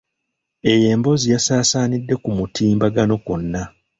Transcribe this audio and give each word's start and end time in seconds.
Eyo 0.71 0.85
emboozi 0.95 1.25
yasaasaanidde 1.33 2.15
ku 2.23 2.29
mutimbagano 2.37 3.13
kwonna. 3.25 3.61